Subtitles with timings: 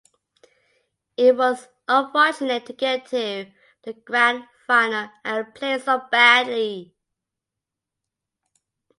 [1.15, 3.51] It was unfortunate to get to
[3.83, 6.95] the Grand Final and play so badly.